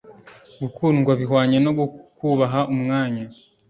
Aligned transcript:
gukundwa 0.61 1.11
bihwanye 1.19 1.57
no 1.65 1.71
kubaha 2.17 2.61
umwanya 2.73 3.23